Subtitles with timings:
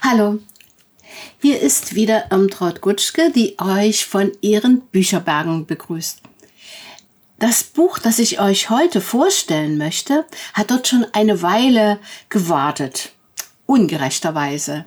[0.00, 0.38] Hallo,
[1.42, 6.22] hier ist wieder Irmtraut Gutschke, die euch von ihren Bücherbergen begrüßt.
[7.40, 10.24] Das Buch, das ich euch heute vorstellen möchte,
[10.54, 11.98] hat dort schon eine Weile
[12.28, 13.10] gewartet.
[13.66, 14.84] Ungerechterweise.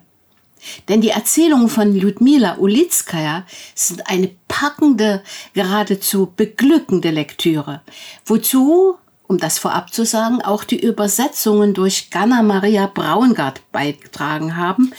[0.88, 5.24] Denn die Erzählungen von Ludmila Ulitskaya sind eine packende,
[5.54, 7.82] geradezu beglückende Lektüre,
[8.26, 8.98] wozu,
[9.32, 14.92] um das vorab zu sagen, auch die Übersetzungen durch Ganna Maria Braungart beigetragen haben,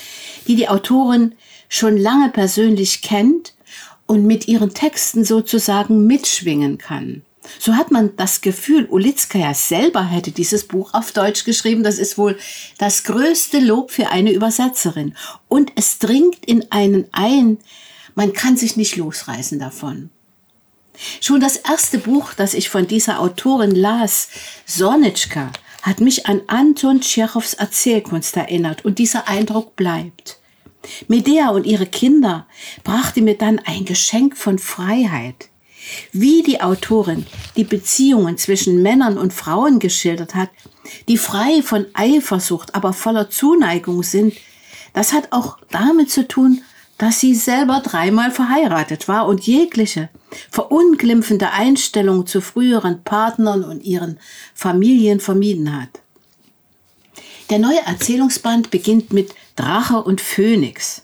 [0.48, 1.34] die die Autorin
[1.68, 3.52] schon lange persönlich kennt
[4.06, 7.20] und mit ihren Texten sozusagen mitschwingen kann.
[7.58, 11.82] So hat man das Gefühl, Ulitskaya selber hätte dieses Buch auf Deutsch geschrieben.
[11.82, 12.38] Das ist wohl
[12.78, 15.14] das größte Lob für eine Übersetzerin.
[15.48, 17.58] Und es dringt in einen ein,
[18.14, 20.08] man kann sich nicht losreißen davon.
[21.20, 24.28] Schon das erste Buch, das ich von dieser Autorin las,
[24.66, 25.50] Sonitschka,
[25.82, 30.38] hat mich an Anton Tschechows Erzählkunst erinnert und dieser Eindruck bleibt.
[31.08, 32.46] Medea und ihre Kinder
[32.84, 35.48] brachte mir dann ein Geschenk von Freiheit.
[36.12, 40.50] Wie die Autorin die Beziehungen zwischen Männern und Frauen geschildert hat,
[41.08, 44.34] die frei von Eifersucht, aber voller Zuneigung sind,
[44.92, 46.62] das hat auch damit zu tun,
[47.02, 50.08] dass sie selber dreimal verheiratet war und jegliche
[50.52, 54.20] verunglimpfende Einstellung zu früheren Partnern und ihren
[54.54, 56.00] Familien vermieden hat.
[57.50, 61.02] Der neue Erzählungsband beginnt mit Drache und Phönix.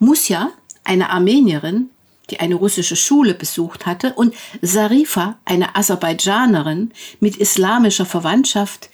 [0.00, 0.50] Musja,
[0.84, 1.88] eine Armenierin,
[2.28, 8.90] die eine russische Schule besucht hatte, und Sarifa, eine Aserbaidschanerin mit islamischer Verwandtschaft,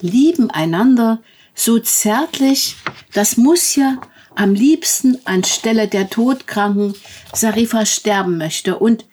[0.00, 1.20] lieben einander
[1.54, 2.74] so zärtlich,
[3.12, 3.98] dass Musja
[4.36, 6.94] am liebsten anstelle der todkranken
[7.32, 9.04] Sarifa sterben möchte und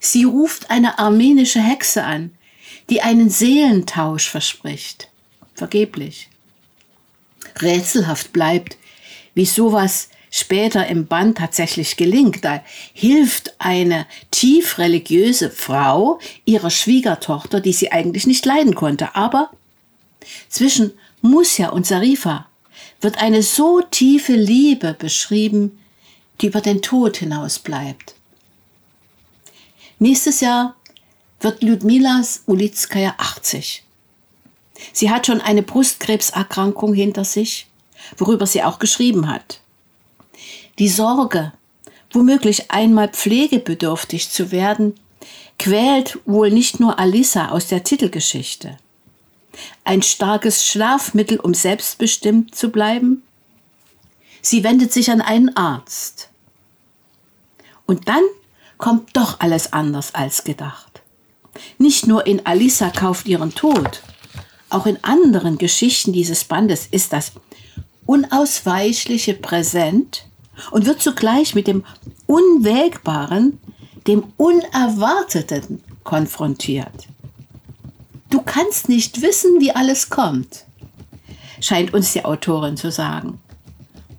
[0.00, 2.30] sie ruft eine armenische Hexe an,
[2.90, 5.08] die einen Seelentausch verspricht.
[5.54, 6.28] Vergeblich.
[7.60, 8.76] Rätselhaft bleibt,
[9.34, 12.44] wie sowas später im Band tatsächlich gelingt.
[12.44, 19.14] Da hilft eine tief religiöse Frau ihrer Schwiegertochter, die sie eigentlich nicht leiden konnte.
[19.14, 19.50] Aber
[20.48, 20.92] zwischen
[21.22, 22.47] Musja und Sarifa
[23.00, 25.78] wird eine so tiefe Liebe beschrieben,
[26.40, 28.14] die über den Tod hinaus bleibt.
[29.98, 30.76] Nächstes Jahr
[31.40, 33.84] wird Ludmila Ulitskaya 80.
[34.92, 37.66] Sie hat schon eine Brustkrebserkrankung hinter sich,
[38.16, 39.60] worüber sie auch geschrieben hat.
[40.78, 41.52] Die Sorge,
[42.12, 44.94] womöglich einmal pflegebedürftig zu werden,
[45.58, 48.76] quält wohl nicht nur Alissa aus der Titelgeschichte.
[49.84, 53.22] Ein starkes Schlafmittel, um selbstbestimmt zu bleiben?
[54.42, 56.30] Sie wendet sich an einen Arzt.
[57.86, 58.22] Und dann
[58.76, 61.02] kommt doch alles anders als gedacht.
[61.78, 64.02] Nicht nur in Alissa kauft ihren Tod,
[64.70, 67.32] auch in anderen Geschichten dieses Bandes ist das
[68.06, 70.26] unausweichliche präsent
[70.70, 71.84] und wird zugleich mit dem
[72.26, 73.58] Unwägbaren,
[74.06, 77.08] dem Unerwarteten konfrontiert.
[78.58, 80.64] Du kannst nicht wissen, wie alles kommt,
[81.60, 83.38] scheint uns die Autorin zu sagen.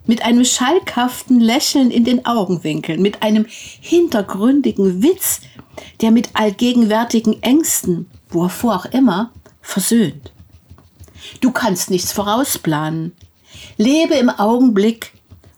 [0.05, 5.41] Mit einem schalkhaften Lächeln in den Augenwinkeln, mit einem hintergründigen Witz,
[5.99, 10.31] der mit allgegenwärtigen Ängsten, wovor auch immer, versöhnt.
[11.41, 13.11] Du kannst nichts vorausplanen.
[13.75, 15.11] Lebe im Augenblick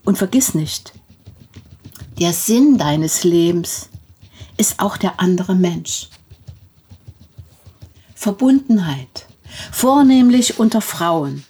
[0.04, 0.92] und vergiss nicht,
[2.18, 3.90] der Sinn deines Lebens
[4.56, 6.08] ist auch der andere Mensch.
[8.22, 9.26] Verbundenheit,
[9.72, 11.44] vornehmlich unter Frauen.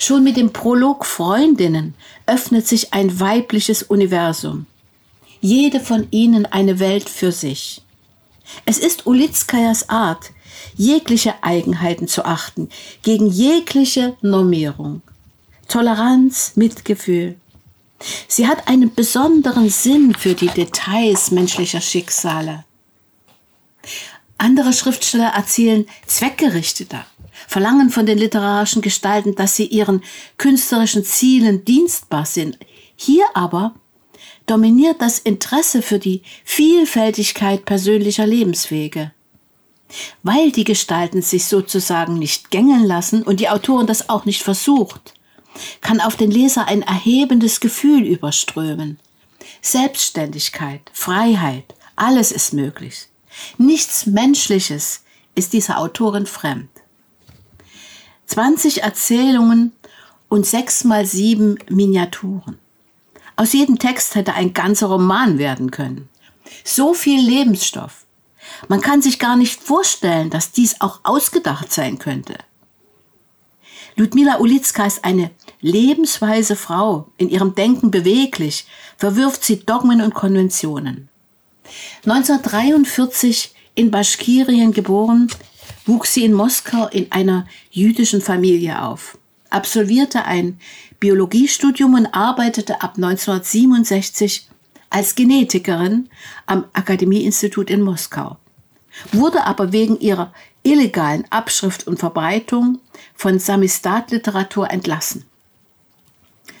[0.00, 1.94] Schon mit dem Prolog Freundinnen
[2.26, 4.66] öffnet sich ein weibliches Universum.
[5.40, 7.82] Jede von ihnen eine Welt für sich.
[8.66, 10.32] Es ist Ulitskajas Art,
[10.74, 12.68] jegliche Eigenheiten zu achten,
[13.04, 15.02] gegen jegliche Normierung.
[15.68, 17.36] Toleranz, Mitgefühl.
[18.26, 22.64] Sie hat einen besonderen Sinn für die Details menschlicher Schicksale.
[24.40, 27.04] Andere Schriftsteller erzielen zweckgerichteter,
[27.46, 30.02] verlangen von den literarischen Gestalten, dass sie ihren
[30.38, 32.58] künstlerischen Zielen dienstbar sind.
[32.96, 33.74] Hier aber
[34.46, 39.12] dominiert das Interesse für die Vielfältigkeit persönlicher Lebenswege.
[40.22, 45.12] Weil die Gestalten sich sozusagen nicht gängeln lassen und die Autorin das auch nicht versucht,
[45.82, 48.98] kann auf den Leser ein erhebendes Gefühl überströmen.
[49.60, 53.10] Selbstständigkeit, Freiheit, alles ist möglich.
[53.58, 55.04] Nichts Menschliches
[55.34, 56.70] ist dieser Autorin fremd.
[58.26, 59.72] 20 Erzählungen
[60.28, 62.58] und sechs mal sieben Miniaturen.
[63.36, 66.08] Aus jedem Text hätte ein ganzer Roman werden können.
[66.64, 68.06] So viel Lebensstoff.
[68.68, 72.36] Man kann sich gar nicht vorstellen, dass dies auch ausgedacht sein könnte.
[73.96, 78.66] Ludmila Ulitzka ist eine lebensweise Frau, in ihrem Denken beweglich,
[78.96, 81.09] verwirft sie Dogmen und Konventionen.
[82.04, 85.28] 1943 in Baschkirien geboren,
[85.86, 89.18] wuchs sie in Moskau in einer jüdischen Familie auf,
[89.50, 90.58] absolvierte ein
[90.98, 94.48] Biologiestudium und arbeitete ab 1967
[94.90, 96.08] als Genetikerin
[96.46, 98.36] am Akademieinstitut in Moskau,
[99.12, 100.32] wurde aber wegen ihrer
[100.62, 102.80] illegalen Abschrift und Verbreitung
[103.14, 105.24] von Samistat-Literatur entlassen.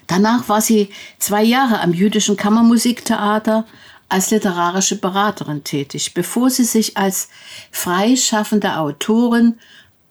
[0.06, 3.66] Danach war sie zwei Jahre am jüdischen Kammermusiktheater
[4.10, 7.28] als literarische Beraterin tätig, bevor sie sich als
[7.70, 9.58] freischaffende Autorin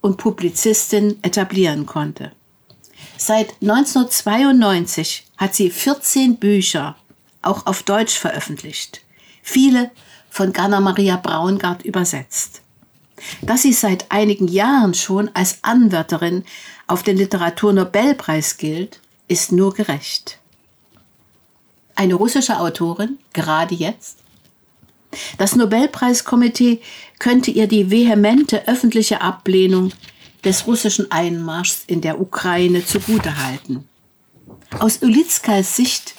[0.02, 2.32] und Publizistin etablieren konnte.
[3.18, 6.96] Seit 1992 hat sie 14 Bücher
[7.42, 9.02] auch auf Deutsch veröffentlicht,
[9.42, 9.92] viele
[10.30, 12.62] von Ganna Maria Braungart übersetzt.
[13.42, 16.46] Dass sie seit einigen Jahren schon als Anwärterin
[16.88, 20.40] auf den Literaturnobelpreis gilt, ist nur gerecht.
[22.00, 24.20] Eine russische Autorin, gerade jetzt?
[25.38, 26.80] Das Nobelpreiskomitee
[27.20, 29.92] könnte ihr die vehemente öffentliche Ablehnung
[30.46, 33.84] des russischen Einmarschs in der Ukraine zugutehalten.
[34.80, 36.14] Aus Ulitskais Sicht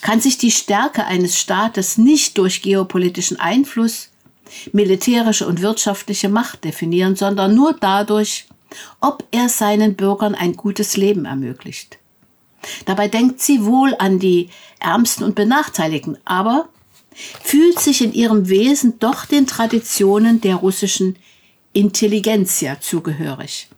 [0.00, 4.10] kann sich die Stärke eines Staates nicht durch geopolitischen Einfluss,
[4.70, 8.46] militärische und wirtschaftliche Macht definieren, sondern nur dadurch,
[9.00, 11.99] ob er seinen Bürgern ein gutes Leben ermöglicht.
[12.84, 16.68] Dabei denkt sie wohl an die Ärmsten und Benachteiligten, aber
[17.42, 21.16] fühlt sich in ihrem Wesen doch den Traditionen der russischen
[21.72, 23.68] Intelligenzia zugehörig.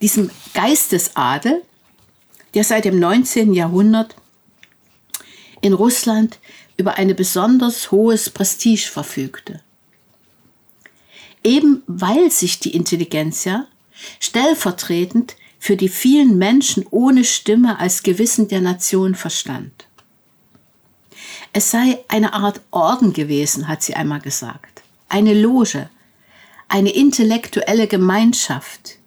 [0.00, 1.62] Diesem Geistesadel,
[2.54, 3.54] der seit dem 19.
[3.54, 4.16] Jahrhundert
[5.60, 6.38] in Russland
[6.76, 9.62] über ein besonders hohes Prestige verfügte.
[11.42, 13.66] Eben weil sich die Intelligenz ja
[14.20, 15.36] stellvertretend
[15.66, 19.88] für die vielen Menschen ohne Stimme als Gewissen der Nation verstand.
[21.52, 25.90] Es sei eine Art Orden gewesen, hat sie einmal gesagt, eine Loge,
[26.68, 28.98] eine intellektuelle Gemeinschaft.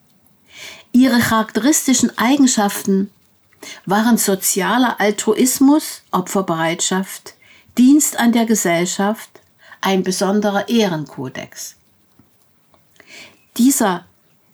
[0.91, 3.09] Ihre charakteristischen Eigenschaften
[3.85, 7.35] waren sozialer Altruismus, Opferbereitschaft,
[7.77, 9.29] Dienst an der Gesellschaft,
[9.79, 11.77] ein besonderer Ehrenkodex.
[13.55, 14.08] Dieser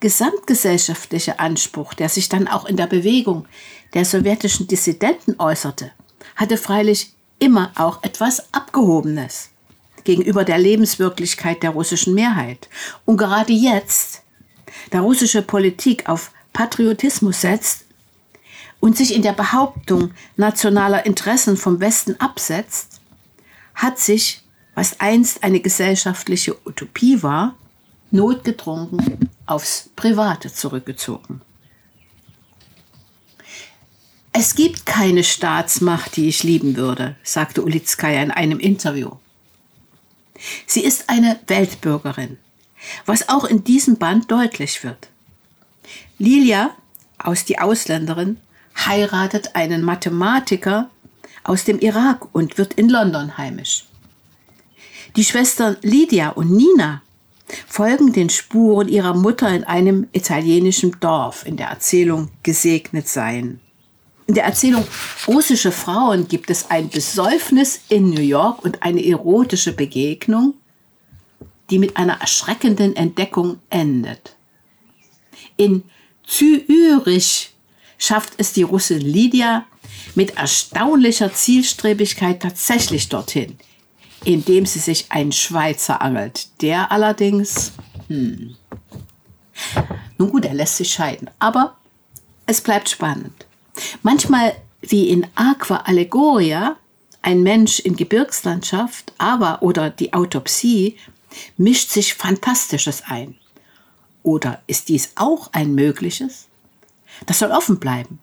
[0.06, 3.48] gesamtgesellschaftliche Anspruch, der sich dann auch in der Bewegung
[3.96, 5.94] der sowjetischen Dissidenten äußerte,
[6.36, 9.50] hatte freilich immer auch etwas Abgehobenes
[10.04, 12.70] gegenüber der Lebenswirklichkeit der russischen Mehrheit.
[13.06, 14.22] Und gerade jetzt,
[14.92, 17.86] da russische Politik auf Patriotismus setzt,
[18.80, 23.02] und sich in der Behauptung nationaler Interessen vom Westen absetzt,
[23.74, 24.44] hat sich,
[24.76, 27.56] was einst eine gesellschaftliche Utopie war,
[28.12, 31.42] notgedrungen aufs Private zurückgezogen.
[34.32, 39.12] Es gibt keine Staatsmacht, die ich lieben würde, sagte Ulitskaya in einem Interview.
[40.68, 42.38] Sie ist eine Weltbürgerin,
[43.06, 45.08] was auch in diesem Band deutlich wird.
[46.18, 46.76] Lilia,
[47.18, 48.38] aus die Ausländerin,
[48.78, 50.90] heiratet einen Mathematiker
[51.46, 53.86] aus dem Irak und wird in London heimisch.
[55.16, 57.02] Die Schwestern Lydia und Nina
[57.76, 63.60] folgen den Spuren ihrer Mutter in einem italienischen Dorf in der Erzählung Gesegnet sein.
[64.28, 64.86] In der Erzählung
[65.28, 70.54] Russische Frauen gibt es ein Besäufnis in New York und eine erotische Begegnung,
[71.70, 74.38] die mit einer erschreckenden Entdeckung endet.
[75.58, 75.84] In
[76.26, 77.52] Zürich
[77.98, 79.66] schafft es die Russin Lydia
[80.16, 83.58] mit erstaunlicher Zielstrebigkeit tatsächlich dorthin,
[84.24, 86.50] indem sie sich einen Schweizer angelt.
[86.62, 87.74] Der allerdings,
[88.08, 88.56] hm.
[90.18, 91.76] Nun gut, er lässt sich scheiden, aber
[92.46, 93.46] es bleibt spannend.
[94.04, 96.78] Manchmal wie in Aqua Allegoria,
[97.22, 100.98] ein Mensch in Gebirgslandschaft, aber oder die Autopsie,
[101.58, 103.36] mischt sich Fantastisches ein.
[104.24, 106.48] Oder ist dies auch ein mögliches?
[107.26, 108.20] Das soll offen bleiben.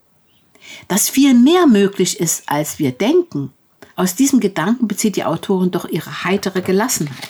[0.89, 3.53] Dass viel mehr möglich ist, als wir denken,
[3.97, 7.29] aus diesem Gedanken bezieht die Autorin doch ihre heitere Gelassenheit.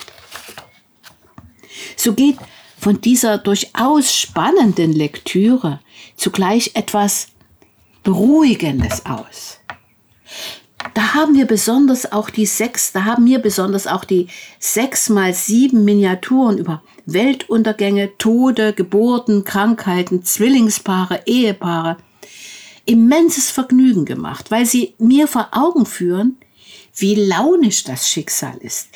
[1.97, 2.37] So geht
[2.79, 5.81] von dieser durchaus spannenden Lektüre
[6.17, 7.29] zugleich etwas
[8.03, 9.61] Beruhigendes aus
[10.95, 14.29] da haben wir besonders auch die sechs, da haben wir besonders auch die
[14.59, 21.97] sechs mal sieben Miniaturen über Weltuntergänge, Tode, Geburten, Krankheiten, Zwillingspaare, Ehepaare
[22.85, 26.37] immenses Vergnügen gemacht, weil sie mir vor Augen führen,
[26.95, 28.89] wie launisch das Schicksal ist,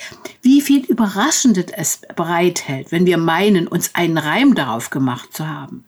[0.43, 5.85] wie viel Überraschendes es bereithält, wenn wir meinen, uns einen Reim darauf gemacht zu haben.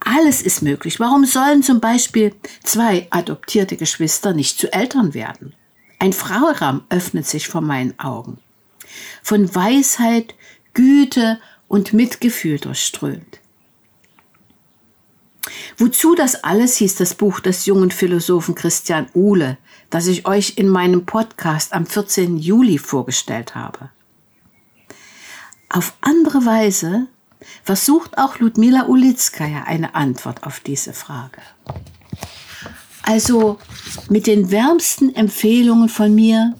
[0.00, 1.00] Alles ist möglich.
[1.00, 5.54] Warum sollen zum Beispiel zwei adoptierte Geschwister nicht zu Eltern werden?
[5.98, 8.38] Ein Frauenraum öffnet sich vor meinen Augen.
[9.22, 10.34] Von Weisheit,
[10.74, 13.40] Güte und Mitgefühl durchströmt.
[15.76, 19.58] Wozu das alles hieß das Buch des jungen Philosophen Christian Uhle,
[19.90, 22.38] das ich euch in meinem Podcast am 14.
[22.38, 23.90] Juli vorgestellt habe.
[25.68, 27.08] Auf andere Weise
[27.62, 31.40] versucht auch Ludmila Ulitskaya eine Antwort auf diese Frage.
[33.02, 33.58] Also
[34.08, 36.54] mit den wärmsten Empfehlungen von mir,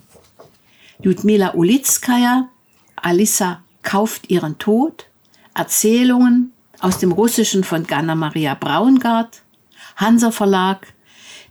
[1.02, 2.49] Ludmila Ulitskaya,
[2.97, 5.07] Alissa kauft ihren Tod,
[5.54, 9.43] Erzählungen aus dem Russischen von Ganna Maria Braungart,
[9.97, 10.93] Hansa Verlag,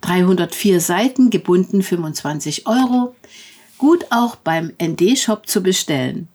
[0.04, 3.16] 304 Seiten, gebunden 25 Euro,
[3.78, 6.28] gut auch beim ND-Shop zu bestellen.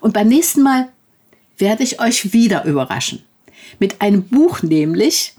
[0.00, 0.88] Und beim nächsten Mal
[1.56, 3.24] werde ich euch wieder überraschen.
[3.78, 5.34] Mit einem Buch nämlich,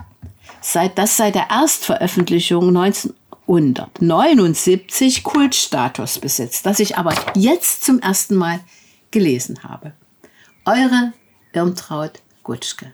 [0.62, 8.60] seit das seit der Erstveröffentlichung 1979 Kultstatus besitzt, das ich aber jetzt zum ersten Mal
[9.12, 9.94] gelesen habe.
[10.66, 11.14] Eure
[11.54, 12.92] Irmtraut Gutschke.